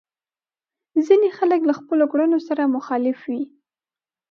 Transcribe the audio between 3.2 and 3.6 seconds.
وي.